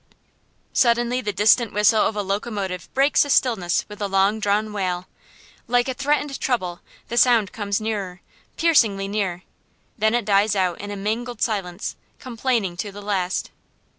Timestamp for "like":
5.67-5.87